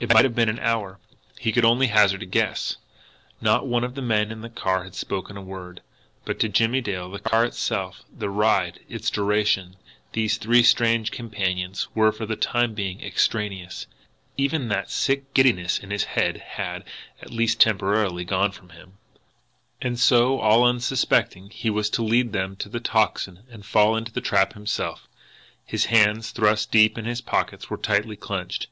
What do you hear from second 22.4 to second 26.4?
to the Tocsin and fall into the trap himself! His hands,